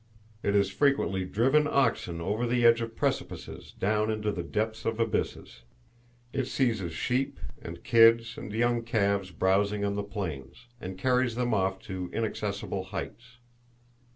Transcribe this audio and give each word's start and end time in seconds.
It 0.41 0.55
has 0.55 0.71
frequently 0.71 1.25
driven 1.25 1.67
oxen 1.69 2.21
over 2.21 2.47
the 2.47 2.65
edge 2.65 2.81
of 2.81 2.95
precipices 2.95 3.71
down 3.73 4.09
into 4.09 4.31
the 4.31 4.41
depths 4.41 4.83
of 4.83 4.99
abysses. 4.99 5.61
It 6.33 6.45
seizes 6.45 6.93
sheep, 6.93 7.39
and 7.61 7.83
kids, 7.83 8.35
and 8.35 8.51
young 8.51 8.81
calves, 8.81 9.29
browsing 9.29 9.85
on 9.85 9.93
the 9.93 10.01
plains, 10.01 10.65
and 10.79 10.97
carries 10.97 11.35
them 11.35 11.53
off 11.53 11.77
to 11.83 12.09
inaccessible 12.13 12.85
heights. 12.85 13.37